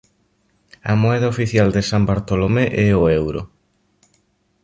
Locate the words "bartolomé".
2.09-2.65